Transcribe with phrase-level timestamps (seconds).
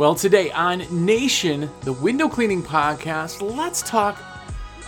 [0.00, 4.18] Well, today on Nation, the window cleaning podcast, let's talk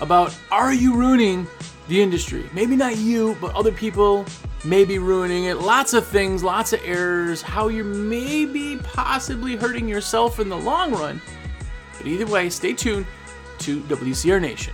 [0.01, 1.47] about are you ruining
[1.87, 2.49] the industry?
[2.55, 4.25] Maybe not you, but other people
[4.65, 5.59] may be ruining it.
[5.59, 10.93] Lots of things, lots of errors, how you're maybe possibly hurting yourself in the long
[10.93, 11.21] run.
[11.99, 13.05] But either way, stay tuned
[13.59, 14.73] to WCR Nation.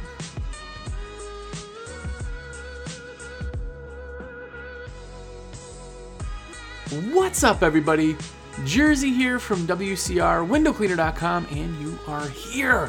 [7.12, 8.16] What's up, everybody?
[8.64, 12.88] Jersey here from WCR, windowcleaner.com, and you are here.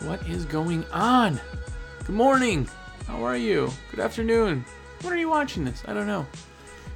[0.00, 1.38] What is going on?
[2.04, 2.66] Good morning.
[3.06, 3.70] How are you?
[3.90, 4.64] Good afternoon.
[5.02, 5.82] When are you watching this?
[5.86, 6.26] I don't know.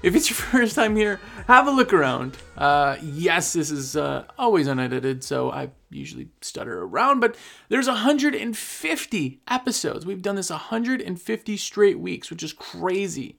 [0.02, 2.36] If it's your first time here, have a look around.
[2.56, 7.36] Uh, yes, this is uh, always unedited, so I usually stutter around, but
[7.68, 10.06] there's 150 episodes.
[10.06, 13.38] We've done this 150 straight weeks, which is crazy.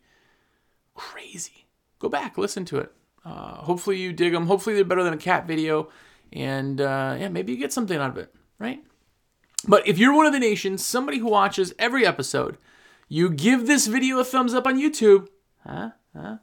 [0.93, 1.67] Crazy.
[1.99, 2.93] Go back, listen to it.
[3.27, 4.47] Uh, hopefully you dig them.
[4.47, 5.89] Hopefully they're better than a cat video,
[6.31, 8.81] and uh, yeah, maybe you get something out of it, right?
[9.67, 12.57] But if you're one of the nations, somebody who watches every episode,
[13.09, 15.27] you give this video a thumbs up on YouTube,
[15.65, 15.89] huh?
[16.15, 16.37] Huh?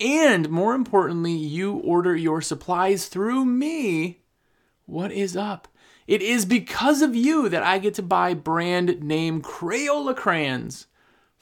[0.00, 4.22] And more importantly, you order your supplies through me.
[4.86, 5.68] What is up?
[6.06, 10.86] It is because of you that I get to buy brand name Crayola crayons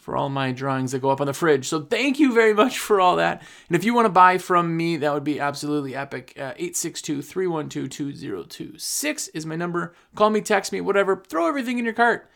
[0.05, 1.67] for all my drawings that go up on the fridge.
[1.67, 3.41] So thank you very much for all that.
[3.69, 6.35] And if you want to buy from me, that would be absolutely epic.
[6.39, 9.95] Uh, 862-312-2026 is my number.
[10.15, 11.23] Call me, text me, whatever.
[11.27, 12.31] Throw everything in your cart.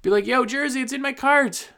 [0.00, 1.72] Be like, yo, Jersey, it's in my cart.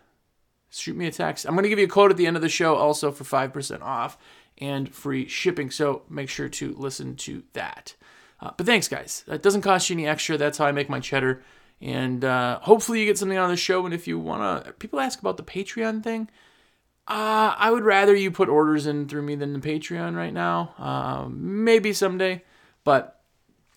[0.71, 1.45] Shoot me a text.
[1.45, 3.25] I'm going to give you a code at the end of the show also for
[3.25, 4.17] 5% off
[4.59, 5.73] and free shipping.
[5.73, 7.97] So make sure to listen to that.
[8.41, 9.25] Uh, but thanks, guys.
[9.27, 10.39] That doesn't cost you any extra.
[10.39, 11.43] That's how I make my cheddar.
[11.81, 13.85] And uh, hopefully you get something on the show.
[13.85, 16.29] And if you want to, people ask about the Patreon thing.
[17.09, 20.75] Uh, I would rather you put orders in through me than the Patreon right now.
[20.79, 22.43] Uh, maybe someday.
[22.83, 23.21] But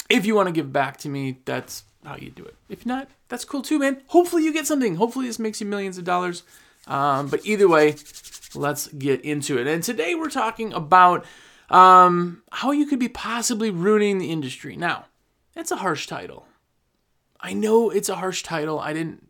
[0.09, 2.55] if you want to give back to me, that's how you do it.
[2.69, 4.01] If not, that's cool too, man.
[4.07, 4.95] Hopefully you get something.
[4.95, 6.43] Hopefully this makes you millions of dollars.
[6.87, 7.95] Um, but either way,
[8.55, 9.67] let's get into it.
[9.67, 11.25] And today we're talking about
[11.69, 14.75] um, how you could be possibly ruining the industry.
[14.75, 15.05] Now,
[15.53, 16.47] that's a harsh title.
[17.39, 18.79] I know it's a harsh title.
[18.79, 19.27] I didn't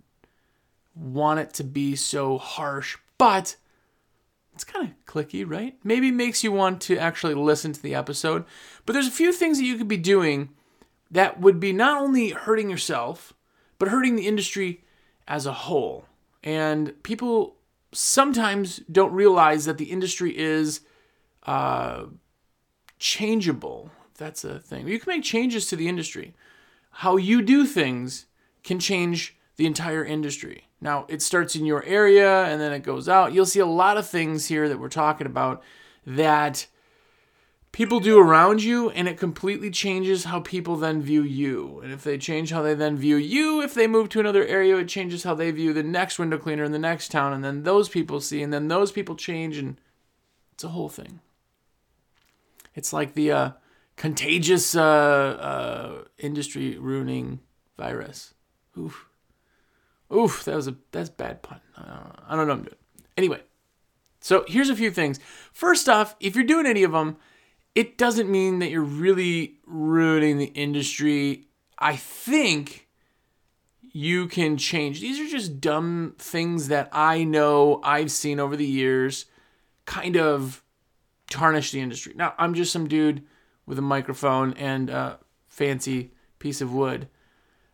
[0.96, 3.56] want it to be so harsh, but
[4.54, 5.78] it's kind of clicky, right?
[5.84, 8.46] Maybe makes you want to actually listen to the episode.
[8.86, 10.50] But there's a few things that you could be doing
[11.12, 13.34] that would be not only hurting yourself,
[13.78, 14.84] but hurting the industry
[15.28, 16.06] as a whole.
[16.44, 17.56] And people
[17.92, 20.82] sometimes don't realize that the industry is
[21.46, 22.06] uh,
[22.98, 23.92] changeable.
[24.18, 24.88] That's a thing.
[24.88, 26.34] You can make changes to the industry
[27.00, 28.26] how you do things
[28.62, 30.68] can change the entire industry.
[30.82, 33.32] Now, it starts in your area and then it goes out.
[33.32, 35.64] You'll see a lot of things here that we're talking about
[36.06, 36.68] that
[37.72, 41.80] people do around you, and it completely changes how people then view you.
[41.82, 44.76] And if they change how they then view you, if they move to another area,
[44.76, 47.32] it changes how they view the next window cleaner in the next town.
[47.32, 49.80] And then those people see, and then those people change, and
[50.52, 51.22] it's a whole thing.
[52.76, 53.52] It's like the, uh,
[54.00, 57.42] contagious uh, uh, industry ruining
[57.78, 58.34] virus.
[58.78, 59.08] Oof.
[60.12, 61.60] Oof, that was a that's bad pun.
[61.78, 62.76] Uh, I don't know I'm doing.
[63.18, 63.42] Anyway,
[64.22, 65.20] so here's a few things.
[65.52, 67.18] First off, if you're doing any of them,
[67.76, 71.50] it doesn't mean that you're really ruining the industry.
[71.78, 72.88] I think
[73.82, 75.02] you can change.
[75.02, 79.26] These are just dumb things that I know I've seen over the years
[79.86, 80.64] kind of
[81.30, 82.14] tarnish the industry.
[82.16, 83.26] Now, I'm just some dude
[83.70, 87.08] with a microphone and a fancy piece of wood.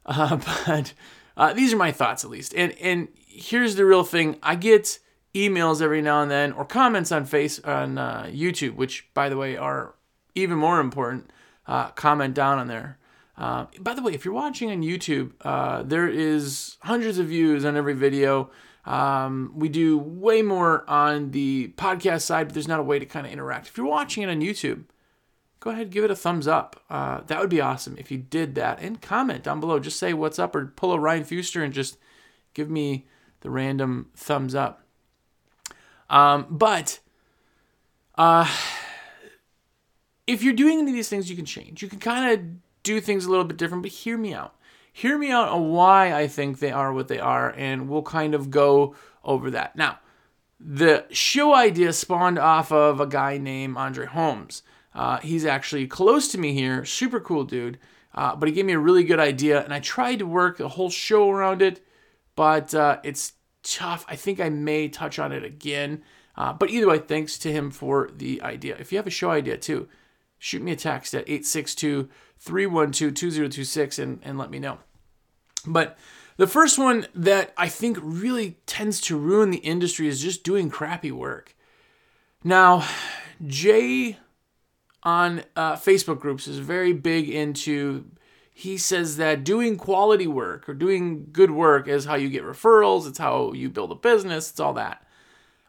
[0.05, 0.35] Uh,
[0.67, 0.93] but
[1.37, 2.53] uh, these are my thoughts, at least.
[2.53, 4.99] And and here's the real thing: I get
[5.33, 9.37] emails every now and then, or comments on face on uh, YouTube, which, by the
[9.37, 9.95] way, are
[10.35, 11.31] even more important.
[11.65, 12.99] Uh, comment down on there.
[13.37, 17.65] Uh, by the way, if you're watching on YouTube, uh, there is hundreds of views
[17.65, 18.51] on every video.
[18.85, 23.05] Um, we do way more on the podcast side, but there's not a way to
[23.05, 23.67] kind of interact.
[23.67, 24.83] If you're watching it on YouTube,
[25.65, 26.79] go ahead give it a thumbs up.
[26.91, 28.79] Uh, that would be awesome if you did that.
[28.79, 29.79] And comment down below.
[29.79, 31.97] Just say what's up or pull a Ryan Fuster and just
[32.53, 33.07] give me
[33.41, 34.83] the random thumbs up.
[36.07, 36.99] Um, but
[38.13, 38.47] uh,
[40.27, 41.81] if you're doing any of these things, you can change.
[41.81, 42.45] You can kind of
[42.83, 44.53] do things a little bit different, but hear me out.
[44.93, 48.35] Hear me out on why I think they are what they are, and we'll kind
[48.35, 49.75] of go over that.
[49.75, 49.97] Now,
[50.59, 54.61] the show idea spawned off of a guy named Andre Holmes.
[54.95, 57.77] Uh, he's actually close to me here, super cool dude.
[58.15, 60.69] Uh, but he gave me a really good idea, and I tried to work a
[60.69, 61.85] whole show around it,
[62.37, 64.05] but uh, it's tough.
[64.07, 66.01] I think I may touch on it again.
[66.37, 68.77] Uh, but either way, thanks to him for the idea.
[68.79, 69.87] If you have a show idea too,
[70.37, 72.09] shoot me a text at 862
[72.39, 74.79] 312 2026 and and let me know.
[75.65, 75.97] But
[76.37, 80.69] the first one that I think really tends to ruin the industry is just doing
[80.69, 81.55] crappy work.
[82.43, 82.85] Now,
[83.45, 84.17] Jay
[85.05, 88.05] on uh, Facebook groups is very big into.
[88.57, 93.05] He says that doing quality work or doing good work is how you get referrals,
[93.05, 95.05] it's how you build a business, it's all that.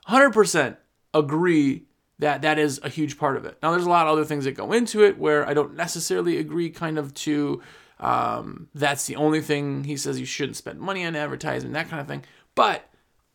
[0.09, 0.77] 100%
[1.13, 1.87] agree
[2.19, 3.59] that that is a huge part of it.
[3.63, 6.39] Now, there's a lot of other things that go into it where I don't necessarily
[6.39, 7.61] agree, kind of, to
[7.99, 12.01] um, that's the only thing he says you shouldn't spend money on advertising, that kind
[12.01, 12.25] of thing.
[12.55, 12.89] But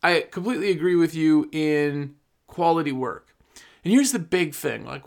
[0.03, 2.15] I completely agree with you in
[2.47, 3.35] quality work.
[3.83, 5.03] And here's the big thing like,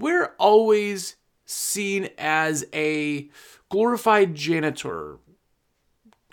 [0.00, 3.28] we're always seen as a
[3.68, 5.18] glorified janitor.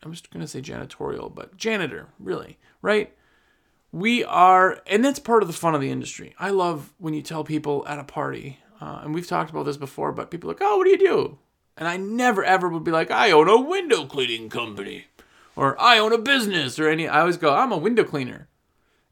[0.04, 3.16] I'm just going to say janitorial, but janitor, really, right?
[3.92, 6.34] We are, and that's part of the fun of the industry.
[6.40, 9.78] I love when you tell people at a party, uh, and we've talked about this
[9.78, 11.38] before, but people are like, oh, what do you do?
[11.78, 15.06] And I never ever would be like, I own a window cleaning company
[15.56, 17.08] or I own a business or any.
[17.08, 18.48] I always go, I'm a window cleaner.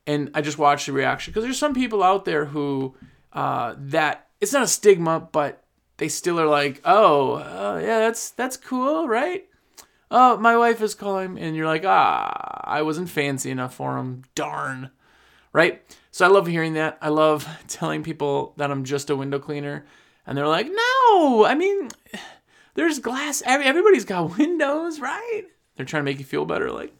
[0.07, 2.95] And I just watch the reaction because there's some people out there who
[3.33, 5.63] uh, that it's not a stigma, but
[5.97, 9.45] they still are like, oh, uh, yeah, that's that's cool, right?
[10.11, 14.23] Oh, my wife is calling, and you're like, ah, I wasn't fancy enough for him.
[14.33, 14.89] Darn,
[15.53, 15.83] right?
[16.11, 16.97] So I love hearing that.
[17.01, 19.85] I love telling people that I'm just a window cleaner,
[20.25, 21.89] and they're like, no, I mean,
[22.73, 23.43] there's glass.
[23.45, 25.43] Everybody's got windows, right?
[25.75, 26.93] They're trying to make you feel better, like,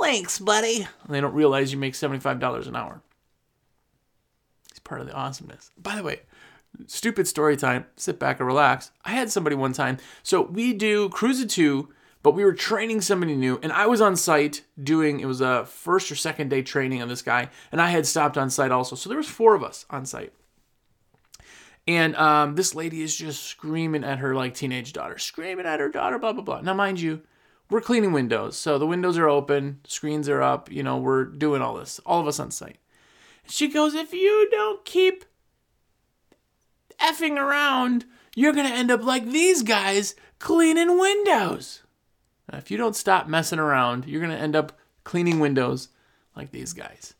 [0.00, 0.86] thanks, buddy.
[1.04, 3.02] And they don't realize you make $75 an hour.
[4.70, 5.70] It's part of the awesomeness.
[5.76, 6.20] By the way,
[6.86, 7.86] stupid story time.
[7.96, 8.90] Sit back and relax.
[9.04, 9.98] I had somebody one time.
[10.22, 11.88] So we do Crews of Two,
[12.22, 15.20] but we were training somebody new, and I was on site doing.
[15.20, 18.36] It was a first or second day training on this guy, and I had stopped
[18.36, 18.96] on site also.
[18.96, 20.32] So there was four of us on site.
[21.88, 25.88] And um, this lady is just screaming at her like teenage daughter, screaming at her
[25.88, 26.60] daughter, blah blah blah.
[26.60, 27.22] Now, mind you,
[27.70, 30.70] we're cleaning windows, so the windows are open, screens are up.
[30.70, 32.76] You know, we're doing all this, all of us on site.
[33.48, 35.24] She goes, if you don't keep
[37.00, 38.04] effing around,
[38.34, 41.82] you're gonna end up like these guys cleaning windows.
[42.50, 45.88] Now, if you don't stop messing around, you're gonna end up cleaning windows
[46.36, 47.14] like these guys.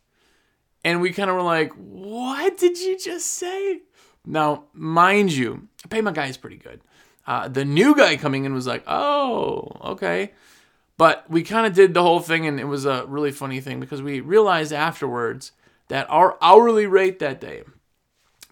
[0.84, 3.80] And we kind of were like, what did you just say?
[4.24, 6.80] Now, mind you, I pay my guys pretty good.
[7.26, 10.32] Uh, the new guy coming in was like, oh, okay.
[10.96, 13.80] But we kind of did the whole thing, and it was a really funny thing
[13.80, 15.52] because we realized afterwards
[15.88, 17.62] that our hourly rate that day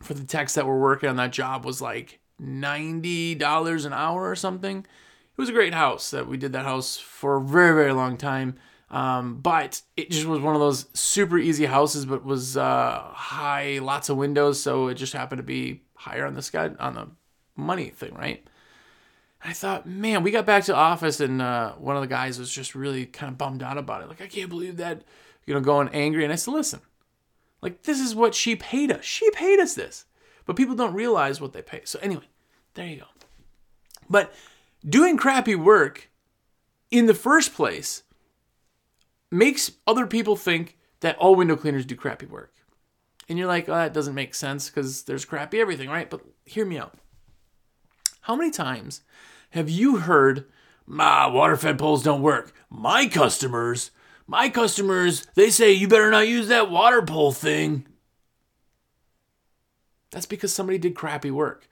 [0.00, 4.36] for the techs that were working on that job was like $90 an hour or
[4.36, 4.78] something.
[4.78, 8.16] It was a great house that we did that house for a very, very long
[8.16, 8.56] time.
[8.90, 13.80] Um, but it just was one of those super easy houses, but was uh, high,
[13.80, 17.08] lots of windows, so it just happened to be higher on the sky on the
[17.54, 18.46] money thing, right?
[19.44, 22.50] I thought, man, we got back to office and uh, one of the guys was
[22.52, 24.08] just really kind of bummed out about it.
[24.08, 25.02] Like, I can't believe that,
[25.46, 26.24] you know, going angry.
[26.24, 26.80] And I said, listen,
[27.60, 29.04] like, this is what she paid us.
[29.04, 30.04] She paid us this.
[30.46, 31.82] But people don't realize what they pay.
[31.84, 32.28] So, anyway,
[32.74, 33.06] there you go.
[34.08, 34.32] But
[34.88, 36.08] doing crappy work
[36.90, 38.02] in the first place
[39.30, 42.54] makes other people think that all window cleaners do crappy work.
[43.28, 46.08] And you're like, oh, that doesn't make sense because there's crappy everything, right?
[46.08, 46.94] But hear me out.
[48.22, 49.02] How many times
[49.50, 50.46] have you heard,
[50.86, 52.54] my water fed poles don't work?
[52.70, 53.90] My customers,
[54.28, 57.86] my customers, they say you better not use that water pole thing.
[60.10, 61.66] That's because somebody did crappy work.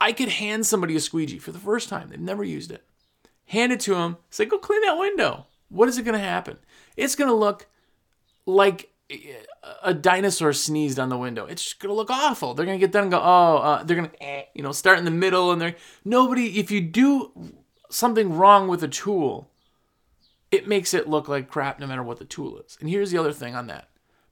[0.00, 2.08] I could hand somebody a squeegee for the first time.
[2.08, 2.84] They've never used it.
[3.46, 4.18] Hand it to them.
[4.30, 5.46] Say, go clean that window.
[5.68, 6.58] What is it going to happen?
[6.96, 7.66] It's going to look
[8.44, 8.90] like
[9.82, 11.46] a dinosaur sneezed on the window.
[11.46, 12.54] It's just going to look awful.
[12.54, 14.72] They're going to get done and go, oh, uh, they're going to, eh, you know,
[14.72, 17.52] start in the middle and they're, nobody, if you do
[17.90, 19.50] something wrong with a tool,
[20.50, 22.76] it makes it look like crap no matter what the tool is.
[22.80, 23.88] And here's the other thing on that.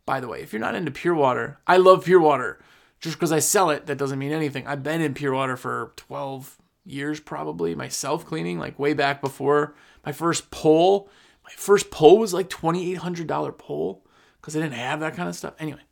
[0.07, 2.61] By the way, if you're not into pure water, I love pure water.
[3.01, 4.67] Just because I sell it, that doesn't mean anything.
[4.67, 9.75] I've been in pure water for 12 years probably, myself cleaning, like way back before
[10.05, 11.09] my first pole
[11.45, 14.05] my first pole was like $2,800 pole
[14.41, 15.55] because I didn't have that kind of stuff.
[15.59, 15.83] Anyway,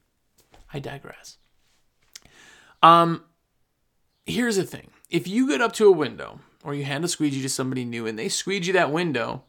[0.73, 1.37] I digress.
[2.83, 3.25] Um,
[4.25, 7.43] here's the thing if you get up to a window or you hand a squeegee
[7.43, 9.45] to somebody new and they squeegee that window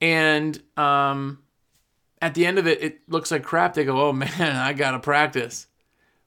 [0.00, 1.40] and um,
[2.22, 4.98] at the end of it, it looks like crap, they go, oh man, I gotta
[4.98, 5.66] practice.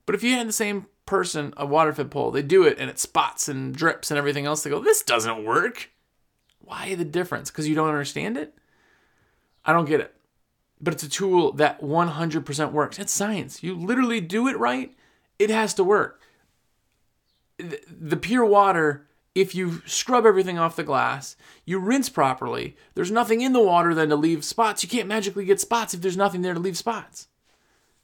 [0.06, 2.90] But if you had the same person a water fed pole, they do it and
[2.90, 5.90] it spots and drips and everything else, they go, this doesn't work.
[6.60, 7.50] Why the difference?
[7.50, 8.54] Because you don't understand it?
[9.64, 10.14] I don't get it.
[10.80, 12.98] But it's a tool that 100% works.
[12.98, 13.62] It's science.
[13.62, 14.94] You literally do it right,
[15.38, 16.20] it has to work.
[17.58, 23.40] the pure water, if you scrub everything off the glass, you rinse properly, there's nothing
[23.40, 24.82] in the water then to leave spots.
[24.82, 27.28] You can't magically get spots if there's nothing there to leave spots.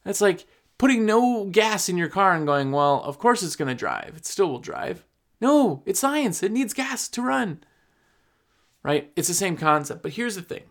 [0.05, 0.47] That's like
[0.79, 4.15] putting no gas in your car and going, well, of course it's going to drive.
[4.17, 5.05] It still will drive.
[5.41, 6.43] No, it's science.
[6.43, 7.63] It needs gas to run.
[8.83, 9.13] Right?
[9.15, 10.03] It's the same concept.
[10.03, 10.65] But here's the thing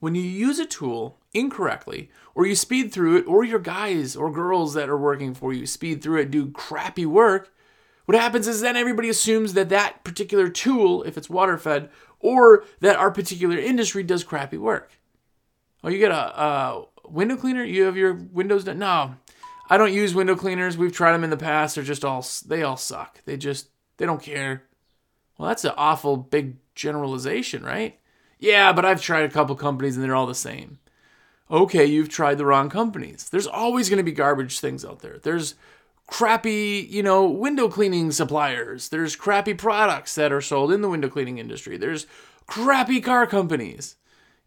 [0.00, 4.32] when you use a tool incorrectly, or you speed through it, or your guys or
[4.32, 7.52] girls that are working for you speed through it, do crappy work,
[8.04, 11.90] what happens is then everybody assumes that that particular tool, if it's water fed,
[12.20, 14.92] or that our particular industry does crappy work.
[15.84, 17.64] Oh, you get a, a window cleaner?
[17.64, 18.78] You have your windows done?
[18.78, 19.14] No,
[19.68, 20.76] I don't use window cleaners.
[20.76, 21.74] We've tried them in the past.
[21.74, 23.22] They're just all they all suck.
[23.24, 24.64] They just they don't care.
[25.38, 27.98] Well, that's an awful big generalization, right?
[28.38, 30.78] Yeah, but I've tried a couple companies and they're all the same.
[31.50, 33.28] Okay, you've tried the wrong companies.
[33.28, 35.18] There's always going to be garbage things out there.
[35.18, 35.54] There's
[36.12, 38.90] crappy, you know, window cleaning suppliers.
[38.90, 41.76] There's crappy products that are sold in the window cleaning industry.
[41.76, 42.06] There's
[42.46, 43.96] crappy car companies.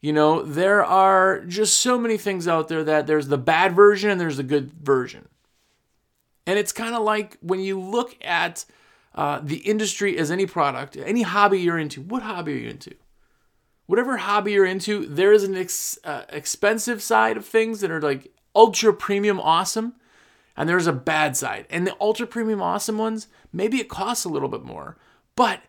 [0.02, 4.12] You know, there are just so many things out there that there's the bad version
[4.12, 5.28] and there's the good version.
[6.46, 8.66] And it's kind of like when you look at
[9.16, 12.02] uh, the industry as any product, any hobby you're into.
[12.02, 12.94] What hobby are you into?
[13.88, 18.02] whatever hobby you're into, there is an ex, uh, expensive side of things that are
[18.02, 19.94] like ultra premium awesome,
[20.58, 21.66] and there's a bad side.
[21.70, 24.98] And the ultra premium awesome ones, maybe it costs a little bit more,
[25.36, 25.62] but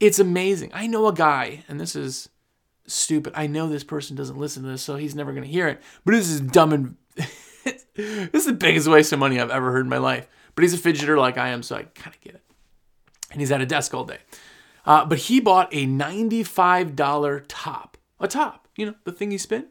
[0.00, 0.70] it's amazing.
[0.74, 2.28] I know a guy, and this is
[2.86, 3.32] stupid.
[3.36, 5.80] I know this person doesn't listen to this, so he's never going to hear it,
[6.04, 6.96] but this is dumb and.
[7.94, 10.26] this is the biggest waste of money I've ever heard in my life.
[10.54, 12.42] But he's a fidgeter like I am, so I kind of get it.
[13.30, 14.18] And he's at a desk all day.
[14.86, 17.96] Uh, but he bought a $95 top.
[18.20, 19.66] A top, you know, the thing you spin.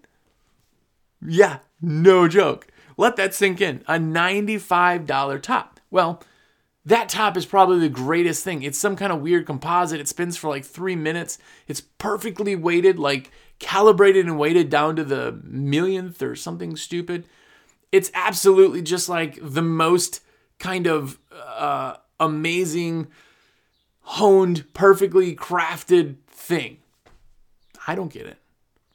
[1.25, 2.67] Yeah, no joke.
[2.97, 3.83] Let that sink in.
[3.87, 5.79] A $95 top.
[5.89, 6.21] Well,
[6.85, 8.63] that top is probably the greatest thing.
[8.63, 9.99] It's some kind of weird composite.
[9.99, 11.37] It spins for like three minutes.
[11.67, 17.25] It's perfectly weighted, like calibrated and weighted down to the millionth or something stupid.
[17.91, 20.21] It's absolutely just like the most
[20.59, 23.07] kind of uh, amazing
[24.01, 26.77] honed, perfectly crafted thing.
[27.87, 28.37] I don't get it.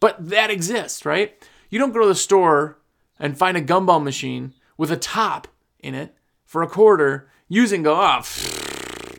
[0.00, 1.42] But that exists, right?
[1.70, 2.78] You don't go to the store
[3.18, 5.48] and find a gumball machine with a top
[5.80, 8.22] in it for a quarter, use and go, oh,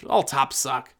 [0.09, 0.93] all tops suck,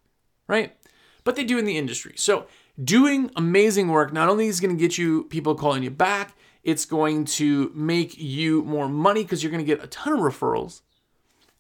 [0.48, 0.76] right?
[1.24, 2.14] But they do in the industry.
[2.18, 2.46] So
[2.82, 6.86] doing amazing work not only is going to get you people calling you back, it's
[6.86, 10.82] going to make you more money because you're going to get a ton of referrals.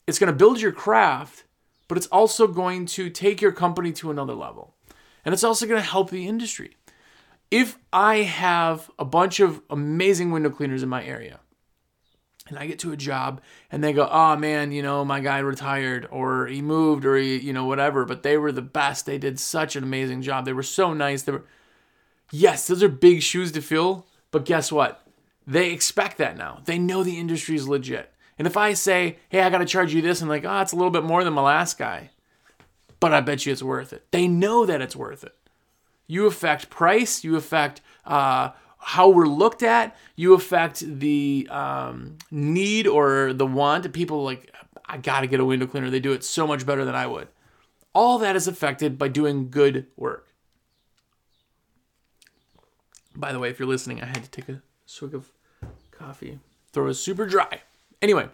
[0.07, 1.45] It's going to build your craft
[1.89, 4.75] but it's also going to take your company to another level.
[5.25, 6.77] And it's also going to help the industry.
[7.51, 11.39] If I have a bunch of amazing window cleaners in my area,
[12.47, 13.41] and I get to a job
[13.71, 17.37] and they go, oh man, you know, my guy retired or he moved or he,
[17.37, 19.05] you know, whatever, but they were the best.
[19.05, 20.45] They did such an amazing job.
[20.45, 21.23] They were so nice.
[21.23, 21.45] They were,
[22.31, 25.05] yes, those are big shoes to fill, but guess what?
[25.45, 26.61] They expect that now.
[26.65, 28.11] They know the industry is legit.
[28.37, 30.71] And if I say, hey, I got to charge you this, and like, oh, it's
[30.71, 32.11] a little bit more than my last guy,
[32.99, 34.05] but I bet you it's worth it.
[34.11, 35.35] They know that it's worth it.
[36.09, 38.49] You affect price, you affect uh,
[38.79, 43.93] how we're looked at, you affect the um, need or the want.
[43.93, 44.51] People like,
[44.85, 45.91] I got to get a window cleaner.
[45.91, 47.27] They do it so much better than I would.
[47.93, 50.29] All that is affected by doing good work.
[53.15, 55.29] By the way, if you're listening, I had to take a swig of
[55.91, 56.39] coffee.
[56.73, 57.61] Throw it super dry.
[58.01, 58.29] Anyway,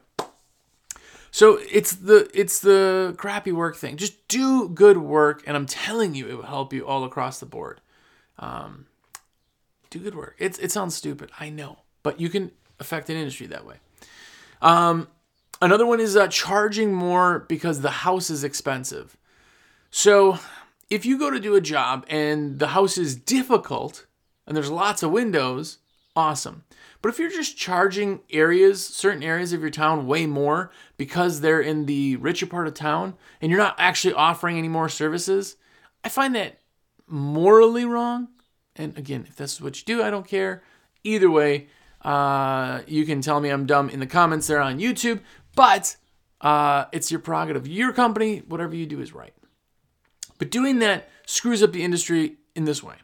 [1.36, 3.98] so it's the it's the crappy work thing.
[3.98, 7.46] Just do good work, and I'm telling you, it will help you all across the
[7.46, 7.82] board.
[8.40, 8.86] Um,
[9.90, 10.38] do good work.
[10.40, 13.76] It's it sounds stupid, I know, but you can affect an industry that way.
[14.62, 15.10] Um,
[15.62, 19.18] another one is uh, charging more because the house is expensive.
[19.92, 20.40] So
[20.90, 24.06] if you go to do a job and the house is difficult
[24.48, 25.80] and there's lots of windows,
[26.16, 26.64] awesome.
[27.06, 31.62] But if you're just charging areas, certain areas of your town way more because they're
[31.62, 35.56] in the richer part of town and you're not actually offering any more services,
[36.04, 36.62] I find that
[37.06, 38.30] morally wrong.
[38.76, 40.64] And again, if this is what you do, I don't care.
[41.04, 41.68] Either way,
[42.02, 45.20] uh, you can tell me I'm dumb in the comments there on YouTube,
[45.56, 45.98] but
[46.42, 47.68] uh, it's your prerogative.
[47.68, 49.36] Your company, whatever you do is right.
[50.40, 52.96] But doing that screws up the industry in this way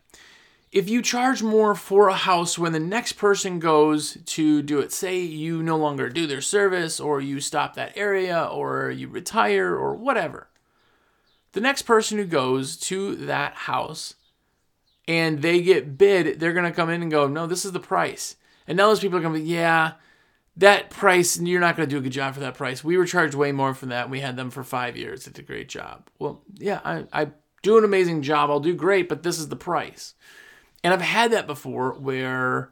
[0.71, 4.93] if you charge more for a house when the next person goes to do it,
[4.93, 9.75] say you no longer do their service, or you stop that area, or you retire,
[9.75, 10.47] or whatever,
[11.51, 14.15] the next person who goes to that house
[15.07, 17.79] and they get bid, they're going to come in and go, No, this is the
[17.79, 18.37] price.
[18.65, 19.93] And now those people are going to be, Yeah,
[20.55, 22.81] that price, you're not going to do a good job for that price.
[22.81, 24.09] We were charged way more for that.
[24.09, 25.25] We had them for five years.
[25.25, 26.07] Did a great job.
[26.17, 28.49] Well, yeah, I, I do an amazing job.
[28.49, 30.13] I'll do great, but this is the price.
[30.83, 32.71] And I've had that before where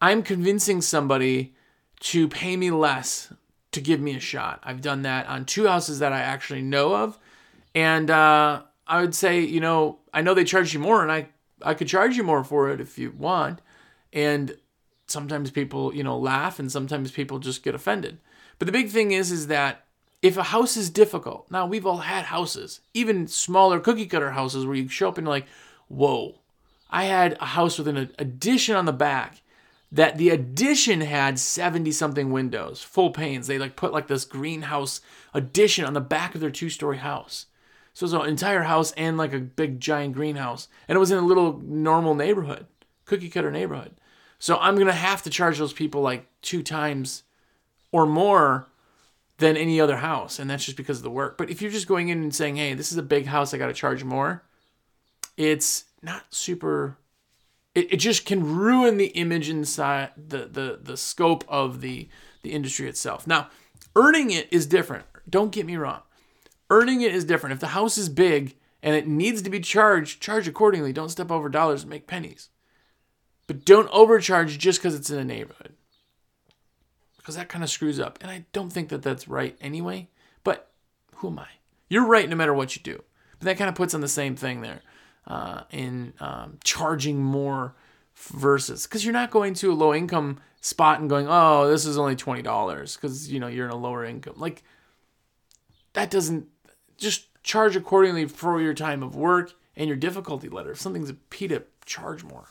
[0.00, 1.54] I'm convincing somebody
[2.00, 3.32] to pay me less
[3.72, 4.60] to give me a shot.
[4.62, 7.18] I've done that on two houses that I actually know of.
[7.74, 11.28] And uh, I would say, you know, I know they charge you more and I,
[11.62, 13.60] I could charge you more for it if you want.
[14.12, 14.56] And
[15.06, 18.18] sometimes people, you know, laugh and sometimes people just get offended.
[18.58, 19.84] But the big thing is, is that
[20.22, 24.66] if a house is difficult, now we've all had houses, even smaller cookie cutter houses
[24.66, 25.46] where you show up and you're like,
[25.88, 26.39] whoa.
[26.90, 29.42] I had a house with an addition on the back
[29.92, 33.46] that the addition had 70 something windows, full panes.
[33.46, 35.00] They like put like this greenhouse
[35.34, 37.46] addition on the back of their two story house.
[37.92, 40.68] So it was an entire house and like a big giant greenhouse.
[40.88, 42.66] And it was in a little normal neighborhood,
[43.04, 43.96] cookie cutter neighborhood.
[44.38, 47.24] So I'm going to have to charge those people like two times
[47.92, 48.68] or more
[49.38, 50.38] than any other house.
[50.38, 51.36] And that's just because of the work.
[51.36, 53.58] But if you're just going in and saying, hey, this is a big house, I
[53.58, 54.44] got to charge more,
[55.36, 56.98] it's not super.
[57.74, 62.08] It, it just can ruin the image inside the, the, the scope of the,
[62.42, 63.26] the industry itself.
[63.26, 63.48] Now,
[63.94, 65.04] earning it is different.
[65.28, 66.00] Don't get me wrong.
[66.68, 67.54] Earning it is different.
[67.54, 70.92] If the house is big and it needs to be charged, charge accordingly.
[70.92, 72.48] Don't step over dollars and make pennies.
[73.46, 75.74] But don't overcharge just because it's in a neighborhood
[77.30, 78.18] because that kind of screws up.
[78.22, 80.08] And I don't think that that's right anyway.
[80.42, 80.70] But
[81.16, 81.46] who am I?
[81.88, 83.02] You're right no matter what you do.
[83.38, 84.82] But that kind of puts on the same thing there
[85.30, 87.74] uh, in um, charging more
[88.16, 91.96] versus because you're not going to a low income spot and going, oh, this is
[91.96, 94.34] only twenty dollars because you know you're in a lower income.
[94.36, 94.64] Like
[95.92, 96.48] that doesn't
[96.98, 100.72] just charge accordingly for your time of work and your difficulty letter.
[100.72, 102.48] If something's a PITA, charge more.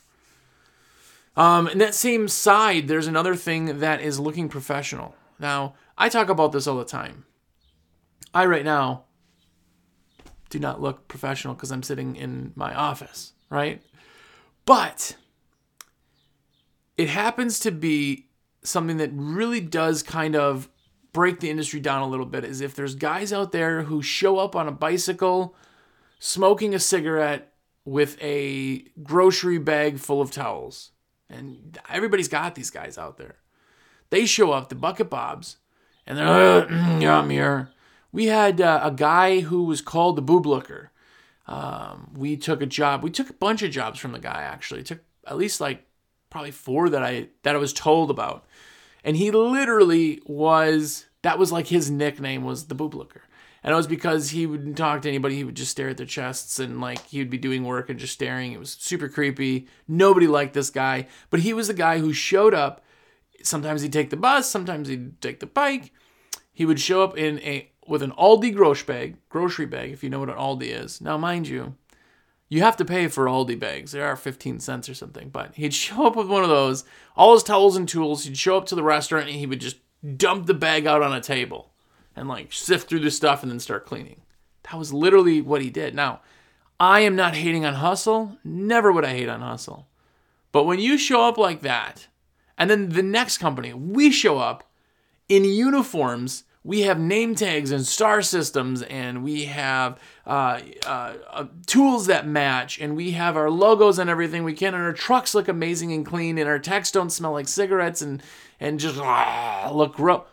[1.35, 5.15] Um, in that same side, there's another thing that is looking professional.
[5.37, 7.25] Now, I talk about this all the time.
[8.33, 9.03] I, right now,
[10.49, 13.81] do not look professional because I'm sitting in my office, right?
[14.65, 15.15] But
[16.97, 18.27] it happens to be
[18.63, 20.69] something that really does kind of
[21.13, 24.37] break the industry down a little bit is if there's guys out there who show
[24.37, 25.55] up on a bicycle
[26.19, 27.53] smoking a cigarette
[27.85, 30.91] with a grocery bag full of towels
[31.29, 33.35] and everybody's got these guys out there.
[34.09, 35.57] They show up, the Bucket Bobs,
[36.05, 37.69] and they're, uh, mm, yeah, I'm here.
[38.11, 40.91] We had uh, a guy who was called the Boob Looker.
[41.47, 43.03] Um, we took a job.
[43.03, 44.41] We took a bunch of jobs from the guy.
[44.41, 45.85] Actually, took at least like
[46.29, 48.45] probably four that I that I was told about,
[49.03, 51.05] and he literally was.
[51.21, 53.23] That was like his nickname was the Boob Looker.
[53.61, 55.35] And it was because he wouldn't talk to anybody.
[55.35, 57.99] He would just stare at their chests and like he would be doing work and
[57.99, 58.53] just staring.
[58.53, 59.67] It was super creepy.
[59.87, 61.07] Nobody liked this guy.
[61.29, 62.85] But he was the guy who showed up.
[63.43, 65.91] Sometimes he'd take the bus, sometimes he'd take the bike.
[66.53, 70.09] He would show up in a with an Aldi grocery bag, grocery bag, if you
[70.09, 71.01] know what an Aldi is.
[71.01, 71.75] Now, mind you,
[72.47, 73.91] you have to pay for Aldi bags.
[73.91, 75.29] They are 15 cents or something.
[75.29, 76.83] But he'd show up with one of those,
[77.15, 78.23] all his towels and tools.
[78.23, 79.77] He'd show up to the restaurant and he would just
[80.17, 81.71] dump the bag out on a table
[82.15, 84.21] and like sift through the stuff and then start cleaning.
[84.63, 85.95] That was literally what he did.
[85.95, 86.21] Now,
[86.79, 88.37] I am not hating on hustle.
[88.43, 89.87] Never would I hate on hustle.
[90.51, 92.07] But when you show up like that,
[92.57, 94.63] and then the next company, we show up
[95.27, 96.43] in uniforms.
[96.63, 102.27] We have name tags and star systems, and we have uh, uh, uh, tools that
[102.27, 105.93] match, and we have our logos and everything we can, and our trucks look amazing
[105.93, 108.21] and clean, and our techs don't smell like cigarettes and
[108.59, 110.23] and just ah, look gross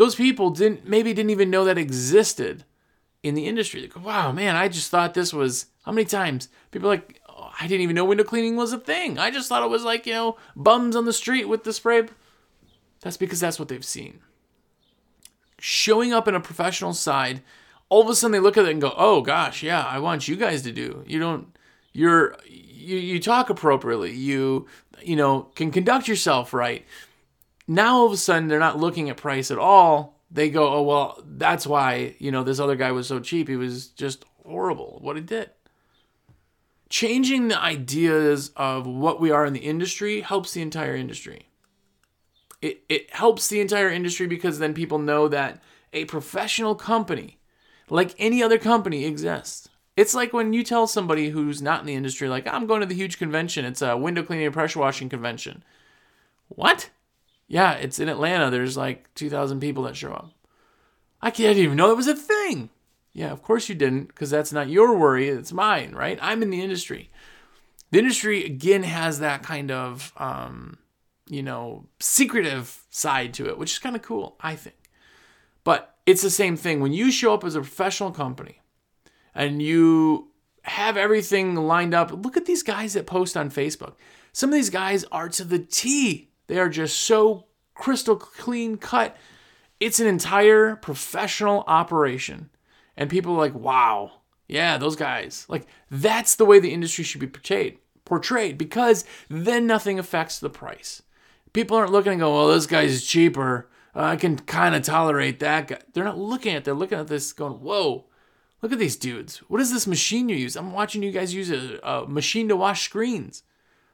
[0.00, 2.64] those people didn't maybe didn't even know that existed
[3.22, 3.82] in the industry.
[3.82, 7.50] They go, wow, man, I just thought this was how many times people like oh,
[7.60, 9.18] I didn't even know window cleaning was a thing.
[9.18, 12.08] I just thought it was like you know bums on the street with the spray.
[13.02, 14.20] That's because that's what they've seen.
[15.60, 17.42] Showing up in a professional side,
[17.88, 20.26] all of a sudden they look at it and go, "Oh gosh, yeah, I want
[20.26, 21.04] you guys to do.
[21.06, 21.56] You don't.
[21.92, 24.12] You're you you talk appropriately.
[24.12, 24.66] You
[25.02, 26.86] you know can conduct yourself right."
[27.68, 30.18] Now all of a sudden they're not looking at price at all.
[30.30, 33.48] They go, oh well, that's why you know this other guy was so cheap.
[33.48, 35.50] He was just horrible what he did.
[36.88, 41.49] Changing the ideas of what we are in the industry helps the entire industry.
[42.62, 47.38] It it helps the entire industry because then people know that a professional company,
[47.88, 49.68] like any other company, exists.
[49.96, 52.86] It's like when you tell somebody who's not in the industry, like, I'm going to
[52.86, 53.64] the huge convention.
[53.64, 55.62] It's a window cleaning and pressure washing convention.
[56.48, 56.90] What?
[57.48, 58.50] Yeah, it's in Atlanta.
[58.50, 60.30] There's like 2,000 people that show up.
[61.20, 62.70] I can't even know that was a thing.
[63.12, 65.28] Yeah, of course you didn't, because that's not your worry.
[65.28, 66.18] It's mine, right?
[66.22, 67.10] I'm in the industry.
[67.90, 70.78] The industry, again, has that kind of um,
[71.30, 74.76] you know, secretive side to it, which is kind of cool, I think.
[75.62, 76.80] But it's the same thing.
[76.80, 78.60] When you show up as a professional company
[79.34, 83.94] and you have everything lined up, look at these guys that post on Facebook.
[84.32, 86.30] Some of these guys are to the T.
[86.48, 89.16] They are just so crystal clean cut.
[89.78, 92.50] It's an entire professional operation.
[92.96, 94.12] And people are like, wow,
[94.48, 95.46] yeah, those guys.
[95.48, 100.50] Like, that's the way the industry should be portrayed, portrayed because then nothing affects the
[100.50, 101.02] price.
[101.52, 103.68] People aren't looking and go, well, this guy's cheaper.
[103.94, 105.80] Uh, I can kind of tolerate that guy.
[105.92, 106.64] They're not looking at.
[106.64, 108.06] They're looking at this, going, "Whoa,
[108.62, 109.38] look at these dudes!
[109.48, 110.54] What is this machine you use?
[110.54, 113.42] I'm watching you guys use a, a machine to wash screens.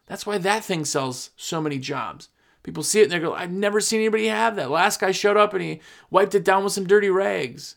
[0.07, 2.29] That's why that thing sells so many jobs.
[2.63, 4.71] People see it and they go, I've never seen anybody have that.
[4.71, 7.77] Last guy showed up and he wiped it down with some dirty rags.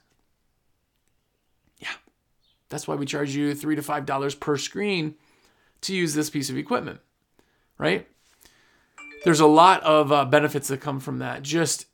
[1.78, 1.94] Yeah,
[2.70, 5.16] that's why we charge you three to five dollars per screen
[5.82, 7.02] to use this piece of equipment,
[7.78, 8.08] right?
[9.24, 11.42] There's a lot of uh, benefits that come from that.
[11.42, 11.86] Just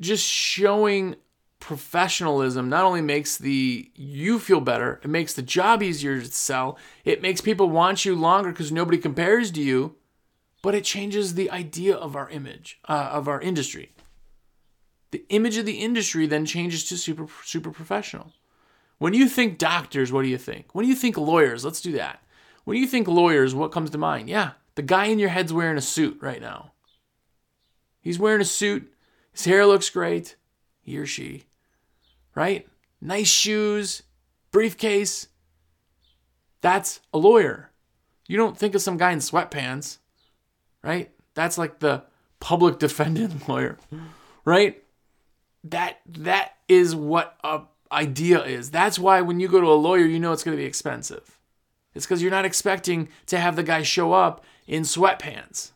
[0.00, 1.16] just showing
[1.60, 6.78] professionalism not only makes the you feel better it makes the job easier to sell
[7.04, 9.94] it makes people want you longer because nobody compares to you
[10.62, 13.92] but it changes the idea of our image uh, of our industry.
[15.10, 18.32] The image of the industry then changes to super super professional.
[18.98, 20.74] When you think doctors what do you think?
[20.74, 22.22] When you think lawyers let's do that.
[22.64, 24.28] When you think lawyers what comes to mind?
[24.28, 26.72] Yeah the guy in your head's wearing a suit right now
[28.00, 28.90] he's wearing a suit
[29.32, 30.36] his hair looks great.
[30.80, 31.44] He or she.
[32.34, 32.68] Right?
[33.00, 34.02] Nice shoes,
[34.50, 35.28] briefcase.
[36.60, 37.70] That's a lawyer.
[38.26, 39.98] You don't think of some guy in sweatpants,
[40.82, 41.10] right?
[41.34, 42.04] That's like the
[42.38, 43.78] public defendant lawyer,
[44.44, 44.82] right?
[45.64, 48.70] That that is what a idea is.
[48.70, 51.38] That's why when you go to a lawyer, you know it's going to be expensive.
[51.94, 55.72] It's because you're not expecting to have the guy show up in sweatpants.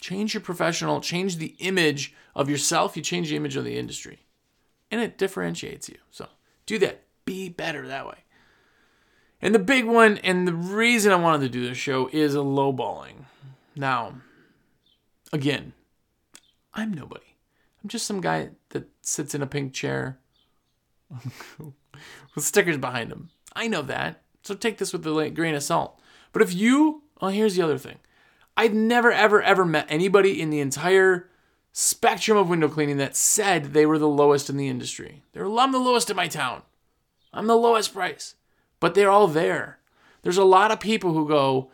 [0.00, 4.26] Change your professional, change the image of yourself, you change the image of the industry.
[4.90, 5.98] And it differentiates you.
[6.10, 6.26] So
[6.66, 7.04] do that.
[7.24, 8.24] Be better that way.
[9.40, 12.38] And the big one, and the reason I wanted to do this show is a
[12.38, 13.26] lowballing.
[13.76, 14.14] Now,
[15.32, 15.74] again,
[16.74, 17.36] I'm nobody.
[17.82, 20.18] I'm just some guy that sits in a pink chair
[21.58, 23.30] with stickers behind him.
[23.54, 24.22] I know that.
[24.42, 26.00] So take this with a grain of salt.
[26.32, 27.98] But if you, well, here's the other thing.
[28.56, 31.28] I've never, ever, ever met anybody in the entire
[31.72, 35.22] spectrum of window cleaning that said they were the lowest in the industry.
[35.32, 36.62] They're, I'm the lowest in my town.
[37.32, 38.34] I'm the lowest price.
[38.80, 39.78] But they're all there.
[40.22, 41.70] There's a lot of people who go,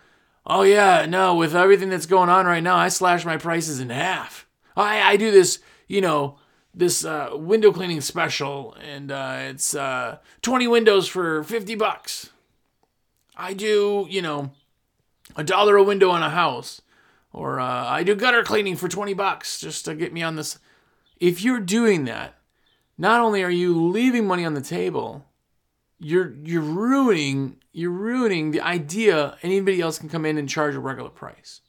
[0.47, 3.91] oh, yeah, no, with everything that's going on right now, I slash my prices in
[3.91, 4.47] half.
[4.77, 6.39] I, I do this, you know,
[6.75, 12.31] this uh, window cleaning special, and uh, it's uh, 20 windows for 50 bucks.
[13.37, 14.53] I do, you know,
[15.37, 16.81] a dollar a window on a house,
[17.33, 20.59] or uh, I do gutter cleaning for 20 bucks just to get me on this.
[21.19, 22.39] If you're doing that,
[22.97, 25.27] not only are you leaving money on the table,
[25.99, 30.81] you're you're ruining you're ruining the idea anybody else can come in and charge a
[30.81, 31.61] regular price.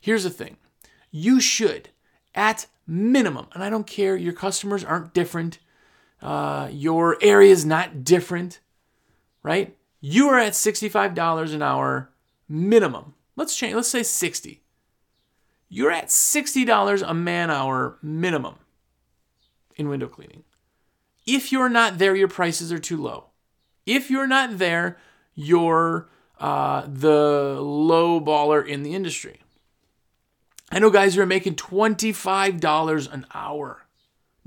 [0.00, 0.56] Here's the thing.
[1.10, 1.88] You should
[2.34, 5.58] at minimum, and I don't care your customers aren't different,
[6.20, 8.60] uh, your area is not different,
[9.42, 9.77] right?
[10.00, 12.10] You are at $65 an hour
[12.48, 13.14] minimum.
[13.36, 14.62] Let's change, let's say 60.
[15.68, 18.56] You're at $60 a man hour minimum
[19.76, 20.44] in window cleaning.
[21.26, 23.26] If you're not there, your prices are too low.
[23.84, 24.98] If you're not there,
[25.34, 26.08] you're
[26.40, 29.40] uh, the low baller in the industry.
[30.70, 33.84] I know guys who are making $25 an hour.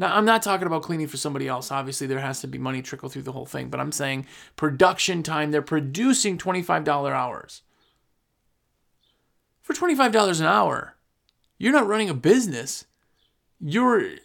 [0.02, 1.72] Now, I'm not talking about cleaning for somebody else.
[1.72, 4.26] Obviously, there has to be money trickle through the whole thing, but I'm saying
[4.58, 7.62] production time, they're producing $25 hours
[9.62, 10.96] for $25 an hour,
[11.58, 12.86] you're not running a business.
[13.60, 14.16] You're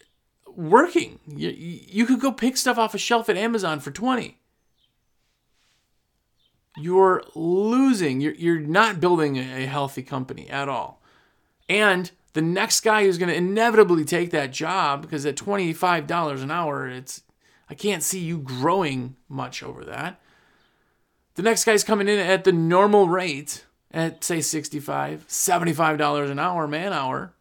[0.47, 1.19] working.
[1.27, 4.37] You, you could go pick stuff off a shelf at Amazon for 20.
[6.77, 8.21] You're losing.
[8.21, 11.01] You're, you're not building a healthy company at all.
[11.69, 16.51] And the next guy who's going to inevitably take that job because at $25 an
[16.51, 17.23] hour, it's
[17.69, 20.21] I can't see you growing much over that.
[21.35, 26.67] The next guy's coming in at the normal rate at say 65 $75 an hour
[26.67, 27.33] man hour.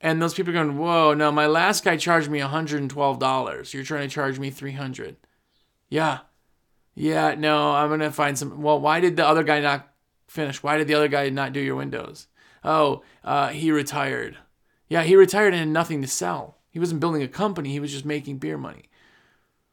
[0.00, 4.08] And those people are going whoa no my last guy charged me $112 you're trying
[4.08, 5.16] to charge me 300
[5.88, 6.18] yeah.
[6.94, 9.88] Yeah no i'm gonna find some well why did the other guy not
[10.28, 10.62] finish?
[10.62, 12.26] Why did the other guy not do your windows
[12.66, 14.36] oh uh, he retired
[14.88, 17.92] yeah he retired and had nothing to sell he wasn't building a company he was
[17.92, 18.90] just making beer money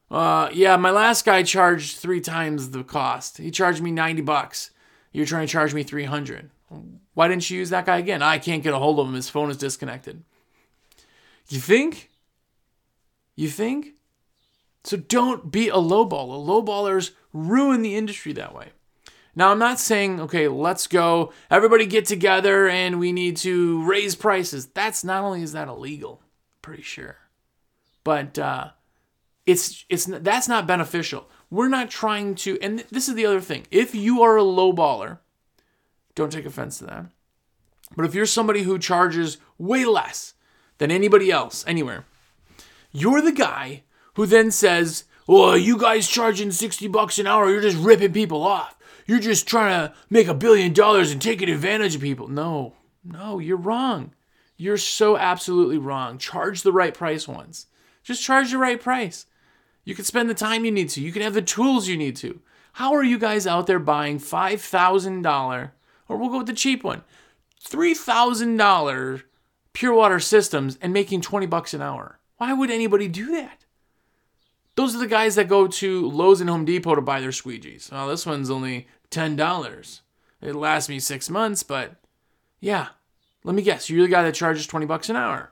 [0.09, 4.71] uh, yeah my last guy charged three times the cost he charged me 90 bucks
[5.13, 6.49] you're trying to charge me 300.
[7.13, 8.23] Why didn't you use that guy again?
[8.23, 9.13] I can't get a hold of him.
[9.13, 10.23] His phone is disconnected.
[11.49, 12.09] You think?
[13.35, 13.93] You think?
[14.83, 16.43] So don't be a lowballer.
[16.43, 18.69] Lowballers ruin the industry that way.
[19.35, 24.15] Now, I'm not saying, okay, let's go, everybody get together and we need to raise
[24.15, 24.67] prices.
[24.67, 26.21] That's not only is that illegal,
[26.61, 27.17] pretty sure,
[28.03, 28.71] but uh,
[29.45, 31.29] it's it's that's not beneficial.
[31.49, 33.65] We're not trying to, and this is the other thing.
[33.71, 35.19] If you are a lowballer,
[36.15, 37.05] don't take offense to that.
[37.95, 40.33] But if you're somebody who charges way less
[40.77, 42.05] than anybody else anywhere,
[42.91, 43.83] you're the guy
[44.15, 48.43] who then says, "Oh, you guys charging 60 bucks an hour, you're just ripping people
[48.43, 48.75] off.
[49.05, 52.75] You're just trying to make a billion dollars and taking advantage of people." No.
[53.03, 54.13] No, you're wrong.
[54.55, 56.17] You're so absolutely wrong.
[56.17, 57.67] Charge the right price once.
[58.03, 59.25] Just charge the right price.
[59.83, 61.01] You can spend the time you need to.
[61.01, 62.39] You can have the tools you need to.
[62.73, 65.71] How are you guys out there buying $5,000
[66.07, 67.03] or we'll go with the cheap one,
[67.61, 69.23] $3,000
[69.73, 72.19] pure water systems and making 20 bucks an hour?
[72.37, 73.62] Why would anybody do that?
[74.75, 77.91] Those are the guys that go to Lowe's and Home Depot to buy their squeegees.
[77.91, 80.01] Well, this one's only $10.
[80.41, 81.95] It lasts me six months, but
[82.59, 82.87] yeah,
[83.43, 85.51] let me guess, you're the guy that charges 20 bucks an hour.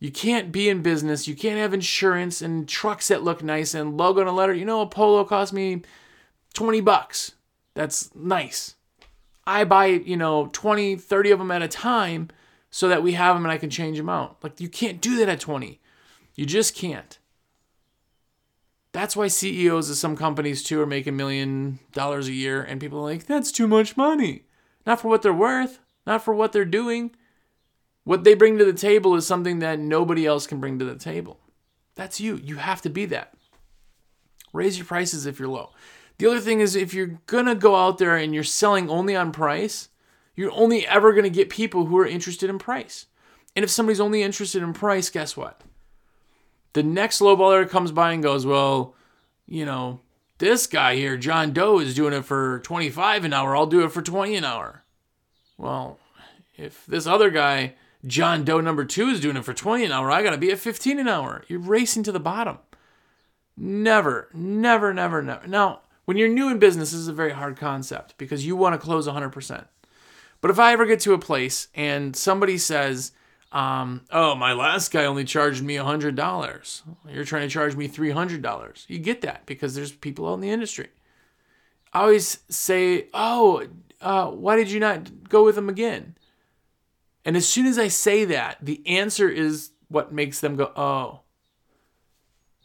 [0.00, 1.26] You can't be in business.
[1.26, 4.54] You can't have insurance and trucks that look nice and logo on a letter.
[4.54, 5.82] You know, a polo cost me
[6.54, 7.32] 20 bucks.
[7.74, 8.76] That's nice.
[9.46, 12.28] I buy, you know, 20, 30 of them at a time
[12.70, 14.36] so that we have them and I can change them out.
[14.42, 15.80] Like, you can't do that at 20.
[16.34, 17.17] You just can't.
[18.92, 22.98] That's why CEOs of some companies too are making million dollars a year, and people
[23.00, 24.44] are like, that's too much money.
[24.86, 27.14] Not for what they're worth, not for what they're doing.
[28.04, 30.96] What they bring to the table is something that nobody else can bring to the
[30.96, 31.40] table.
[31.94, 32.36] That's you.
[32.36, 33.34] You have to be that.
[34.52, 35.72] Raise your prices if you're low.
[36.16, 39.30] The other thing is if you're to go out there and you're selling only on
[39.30, 39.88] price,
[40.34, 43.06] you're only ever to get people who are interested in price.
[43.54, 45.62] And if somebody's only interested in price, guess what?
[46.78, 48.94] The next lowballer comes by and goes, Well,
[49.48, 49.98] you know,
[50.38, 53.56] this guy here, John Doe, is doing it for 25 an hour.
[53.56, 54.84] I'll do it for 20 an hour.
[55.56, 55.98] Well,
[56.56, 57.74] if this other guy
[58.06, 60.08] John Doe number two is doing it for 20 an hour.
[60.08, 61.42] I got to be at 15 an hour.
[61.48, 62.58] You're racing to the bottom.
[63.56, 65.48] Never, never, never, never.
[65.48, 68.74] Now, when you're new in business, this is a very hard concept because you want
[68.74, 69.66] to close 100%.
[70.40, 73.10] But if I ever get to a place and somebody says,
[73.50, 76.82] um, oh, my last guy only charged me $100.
[77.08, 78.84] You're trying to charge me $300.
[78.88, 80.88] You get that because there's people out in the industry.
[81.92, 83.66] I always say, oh,
[84.00, 86.16] uh, why did you not go with them again?
[87.24, 91.20] And as soon as I say that, the answer is what makes them go, oh.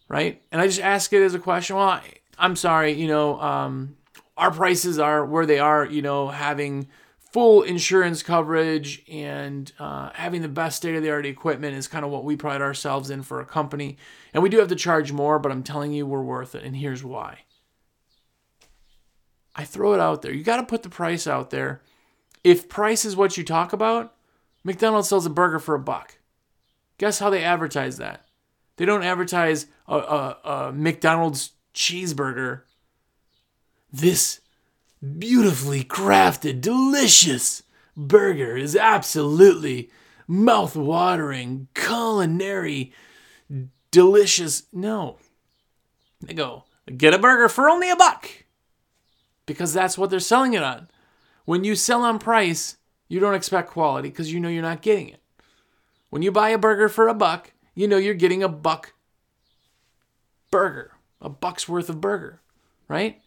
[0.09, 0.41] Right?
[0.51, 1.77] And I just ask it as a question.
[1.77, 2.03] Well, I,
[2.37, 3.95] am sorry, you know, um,
[4.35, 6.87] our prices are where they are, you know, having
[7.33, 12.05] full insurance coverage and uh, having the best state of the art equipment is kind
[12.05, 13.97] of what we pride ourselves in for a company.
[14.33, 16.63] And we do have to charge more, but I'm telling you, we're worth it.
[16.63, 17.39] And here's why.
[19.55, 20.31] I throw it out there.
[20.31, 21.81] You got to put the price out there.
[22.43, 24.13] If price is what you talk about,
[24.63, 26.19] McDonald's sells a burger for a buck.
[26.99, 28.25] Guess how they advertise that?
[28.77, 32.61] They don't advertise a, a, a McDonald's cheeseburger.
[33.91, 34.39] This
[35.03, 37.63] beautifully crafted, delicious
[37.95, 39.89] burger is absolutely
[40.27, 42.93] mouth-watering, culinary,
[43.91, 44.63] delicious.
[44.71, 45.17] No.
[46.21, 46.63] They go,
[46.95, 48.29] get a burger for only a buck.
[49.45, 50.87] Because that's what they're selling it on.
[51.45, 52.77] When you sell on price,
[53.09, 55.21] you don't expect quality because you know you're not getting it.
[56.09, 58.93] When you buy a burger for a buck, you know you're getting a buck
[60.49, 62.39] burger, a buck's worth of burger,
[62.87, 63.19] right?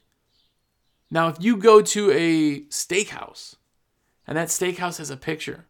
[1.10, 3.56] Now, if you go to a steakhouse
[4.26, 5.66] and that steakhouse has a picture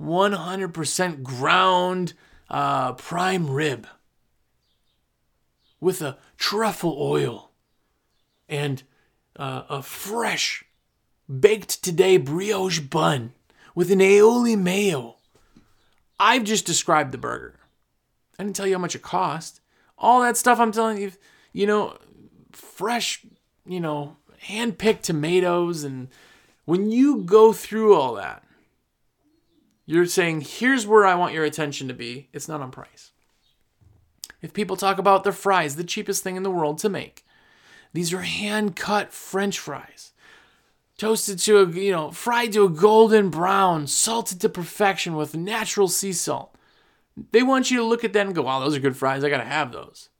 [0.00, 2.14] 100% ground
[2.48, 3.86] uh, prime rib
[5.80, 7.50] with a truffle oil
[8.48, 8.82] and
[9.36, 10.64] uh, a fresh
[11.28, 13.32] baked today brioche bun
[13.74, 15.16] with an aioli mayo.
[16.20, 17.58] I've just described the burger.
[18.38, 19.60] I didn't tell you how much it cost.
[19.98, 21.12] All that stuff I'm telling you,
[21.52, 21.96] you know,
[22.52, 23.24] fresh,
[23.66, 25.84] you know, hand picked tomatoes.
[25.84, 26.08] And
[26.64, 28.44] when you go through all that,
[29.86, 32.28] you're saying, here's where I want your attention to be.
[32.32, 33.10] It's not on price.
[34.40, 37.24] If people talk about the fries, the cheapest thing in the world to make,
[37.92, 40.12] these are hand cut French fries
[41.02, 45.88] toasted to a you know fried to a golden brown salted to perfection with natural
[45.88, 46.54] sea salt
[47.32, 49.28] they want you to look at that and go wow those are good fries i
[49.28, 50.10] gotta have those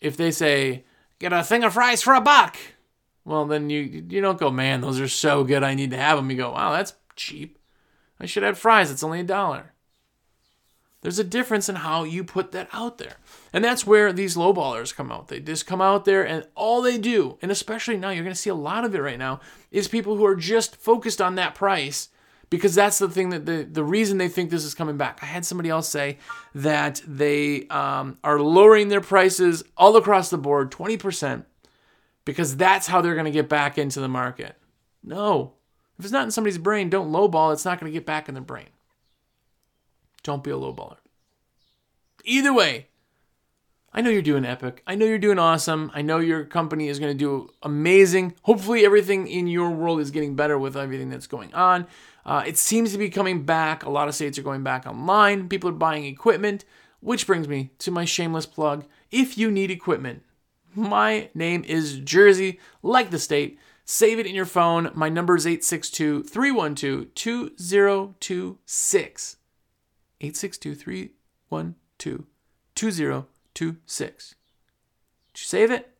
[0.00, 0.82] if they say
[1.18, 2.56] get a thing of fries for a buck
[3.24, 5.62] Well, then you you don't go, man, those are so good.
[5.62, 6.30] I need to have them.
[6.30, 7.58] You go, wow, that's cheap.
[8.18, 8.90] I should have fries.
[8.90, 9.74] It's only a dollar.
[11.00, 13.16] There's a difference in how you put that out there.
[13.52, 15.28] And that's where these lowballers come out.
[15.28, 18.40] They just come out there and all they do, and especially now, you're going to
[18.40, 21.54] see a lot of it right now, is people who are just focused on that
[21.54, 22.08] price
[22.50, 25.18] because that's the thing that the, the reason they think this is coming back.
[25.22, 26.18] I had somebody else say
[26.54, 31.44] that they um, are lowering their prices all across the board 20%
[32.24, 34.56] because that's how they're going to get back into the market.
[35.02, 35.54] No.
[35.98, 37.52] If it's not in somebody's brain, don't lowball.
[37.52, 38.68] It's not going to get back in their brain.
[40.22, 40.98] Don't be a lowballer.
[42.24, 42.88] Either way,
[43.92, 44.82] I know you're doing epic.
[44.86, 45.90] I know you're doing awesome.
[45.94, 48.34] I know your company is going to do amazing.
[48.42, 51.86] Hopefully, everything in your world is getting better with everything that's going on.
[52.26, 53.84] Uh, it seems to be coming back.
[53.84, 55.48] A lot of states are going back online.
[55.48, 56.66] People are buying equipment,
[57.00, 58.84] which brings me to my shameless plug.
[59.10, 60.22] If you need equipment,
[60.74, 63.58] my name is Jersey, like the state.
[63.86, 64.90] Save it in your phone.
[64.94, 69.36] My number is 862 312 2026.
[70.20, 72.26] 862 312
[72.74, 73.37] 2026.
[73.58, 75.90] Did you save it?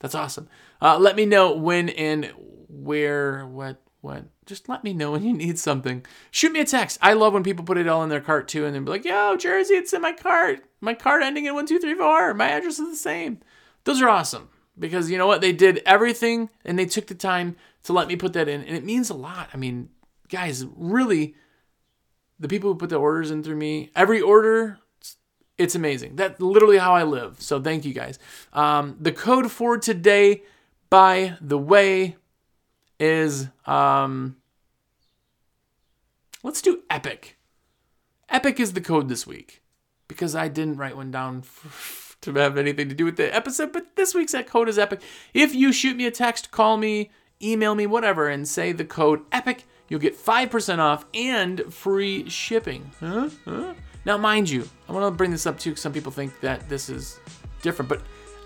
[0.00, 0.48] That's awesome.
[0.80, 2.32] Uh, let me know when and
[2.68, 4.24] where, what, what.
[4.46, 6.04] Just let me know when you need something.
[6.30, 6.98] Shoot me a text.
[7.02, 9.04] I love when people put it all in their cart too and then be like,
[9.04, 10.64] yo, Jersey, it's in my cart.
[10.80, 12.34] My cart ending in 1234.
[12.34, 13.40] My address is the same.
[13.84, 14.48] Those are awesome
[14.78, 15.40] because you know what?
[15.40, 18.62] They did everything and they took the time to let me put that in.
[18.62, 19.50] And it means a lot.
[19.52, 19.90] I mean,
[20.28, 21.34] guys, really
[22.38, 24.78] the people who put the orders in through me, every order,
[25.58, 26.16] it's amazing.
[26.16, 27.40] That's literally how I live.
[27.40, 28.18] So thank you guys.
[28.52, 30.42] Um, the code for today,
[30.88, 32.16] by the way,
[33.00, 34.36] is um,
[36.42, 37.36] let's do epic.
[38.28, 39.62] Epic is the code this week
[40.06, 41.42] because I didn't write one down
[42.20, 45.02] to have anything to do with the episode, but this week's code is epic.
[45.34, 47.10] If you shoot me a text, call me,
[47.42, 52.90] email me, whatever, and say the code epic you'll get 5% off and free shipping.
[53.00, 53.30] Huh?
[53.44, 53.74] Huh?
[54.08, 56.66] Now, mind you, I want to bring this up too because some people think that
[56.66, 57.20] this is
[57.60, 58.00] different, but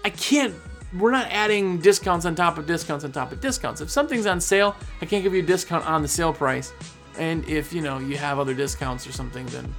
[0.04, 0.52] I can't.
[0.98, 3.80] We're not adding discounts on top of discounts on top of discounts.
[3.80, 6.72] If something's on sale, I can't give you a discount on the sale price.
[7.16, 9.72] And if you know you have other discounts or something, then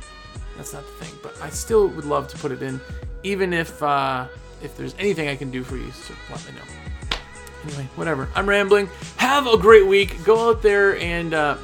[0.56, 1.20] that's not the thing.
[1.22, 2.80] But I still would love to put it in,
[3.24, 4.28] even if uh,
[4.62, 5.92] if there's anything I can do for you.
[5.92, 7.18] So let me know.
[7.66, 8.30] Anyway, whatever.
[8.36, 8.88] I'm rambling.
[9.18, 10.24] Have a great week.
[10.24, 11.58] Go out there and uh,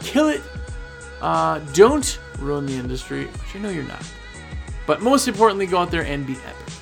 [0.00, 0.42] kill it.
[1.20, 4.04] Uh, don't ruin the industry, which I know you're not.
[4.86, 6.74] But most importantly, go out there and be epic.